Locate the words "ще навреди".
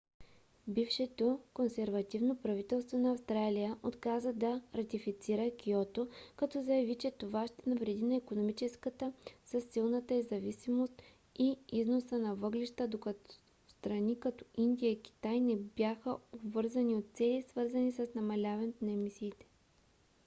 7.47-8.03